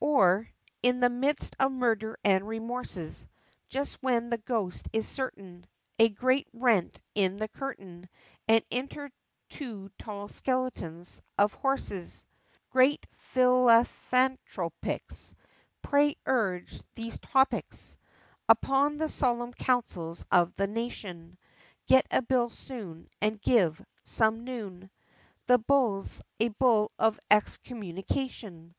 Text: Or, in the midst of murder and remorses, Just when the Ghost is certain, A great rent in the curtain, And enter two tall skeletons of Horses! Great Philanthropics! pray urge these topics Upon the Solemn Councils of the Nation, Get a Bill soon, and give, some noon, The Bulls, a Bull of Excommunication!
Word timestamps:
Or, 0.00 0.46
in 0.82 1.00
the 1.00 1.08
midst 1.08 1.56
of 1.58 1.72
murder 1.72 2.18
and 2.22 2.46
remorses, 2.46 3.26
Just 3.70 3.96
when 4.02 4.28
the 4.28 4.36
Ghost 4.36 4.90
is 4.92 5.08
certain, 5.08 5.64
A 5.98 6.10
great 6.10 6.46
rent 6.52 7.00
in 7.14 7.38
the 7.38 7.48
curtain, 7.48 8.06
And 8.46 8.62
enter 8.70 9.10
two 9.48 9.88
tall 9.98 10.28
skeletons 10.28 11.22
of 11.38 11.54
Horses! 11.54 12.26
Great 12.68 13.06
Philanthropics! 13.32 15.34
pray 15.80 16.14
urge 16.26 16.82
these 16.94 17.18
topics 17.18 17.96
Upon 18.50 18.98
the 18.98 19.08
Solemn 19.08 19.54
Councils 19.54 20.26
of 20.30 20.54
the 20.56 20.66
Nation, 20.66 21.38
Get 21.86 22.06
a 22.10 22.20
Bill 22.20 22.50
soon, 22.50 23.08
and 23.22 23.40
give, 23.40 23.82
some 24.04 24.44
noon, 24.44 24.90
The 25.46 25.56
Bulls, 25.56 26.20
a 26.38 26.48
Bull 26.48 26.92
of 26.98 27.18
Excommunication! 27.30 28.74